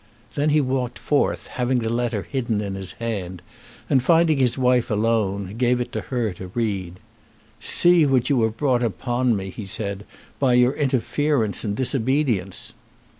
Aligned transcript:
Then 0.33 0.49
he 0.49 0.61
walked 0.61 0.97
forth, 0.97 1.45
having 1.45 1.77
the 1.77 1.93
letter 1.93 2.23
hidden 2.23 2.59
in 2.59 2.73
his 2.73 2.93
hand, 2.93 3.43
and 3.87 4.01
finding 4.01 4.39
his 4.39 4.57
wife 4.57 4.89
alone, 4.89 5.53
gave 5.59 5.79
it 5.79 5.93
her 5.93 6.33
to 6.33 6.47
read. 6.55 6.95
"See 7.59 8.07
what 8.07 8.27
you 8.27 8.41
have 8.41 8.57
brought 8.57 8.81
upon 8.81 9.35
me," 9.35 9.51
he 9.51 9.67
said, 9.67 10.03
"by 10.39 10.53
your 10.55 10.73
interference 10.73 11.63
and 11.63 11.75
disobedience." 11.75 12.73